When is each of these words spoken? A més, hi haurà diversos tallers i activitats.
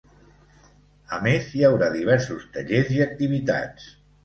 A 1.17 1.19
més, 1.25 1.51
hi 1.51 1.61
haurà 1.69 1.91
diversos 1.97 2.49
tallers 2.57 2.93
i 2.99 3.01
activitats. 3.09 3.89